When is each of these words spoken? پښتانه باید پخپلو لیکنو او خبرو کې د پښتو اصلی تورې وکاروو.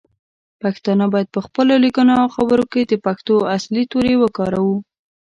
پښتانه 0.61 1.05
باید 1.13 1.33
پخپلو 1.37 1.75
لیکنو 1.85 2.13
او 2.21 2.27
خبرو 2.35 2.65
کې 2.71 2.81
د 2.85 2.93
پښتو 3.05 3.35
اصلی 3.55 3.83
تورې 3.91 4.13
وکاروو. 4.19 4.77